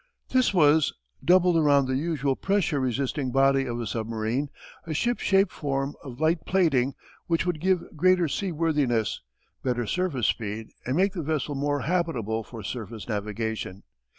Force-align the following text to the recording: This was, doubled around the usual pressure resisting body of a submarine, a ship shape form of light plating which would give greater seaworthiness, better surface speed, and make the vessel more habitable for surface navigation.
This 0.29 0.51
was, 0.51 0.93
doubled 1.23 1.57
around 1.57 1.85
the 1.85 1.95
usual 1.95 2.35
pressure 2.35 2.79
resisting 2.79 3.31
body 3.31 3.67
of 3.67 3.79
a 3.79 3.85
submarine, 3.85 4.49
a 4.87 4.95
ship 4.95 5.19
shape 5.19 5.51
form 5.51 5.93
of 6.03 6.19
light 6.19 6.43
plating 6.43 6.95
which 7.27 7.45
would 7.45 7.59
give 7.61 7.83
greater 7.95 8.27
seaworthiness, 8.27 9.21
better 9.61 9.85
surface 9.85 10.25
speed, 10.25 10.69
and 10.87 10.97
make 10.97 11.13
the 11.13 11.21
vessel 11.21 11.53
more 11.53 11.81
habitable 11.81 12.43
for 12.43 12.63
surface 12.63 13.07
navigation. 13.07 13.83